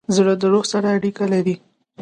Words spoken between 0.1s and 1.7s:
زړه د روح سره اړیکه لري.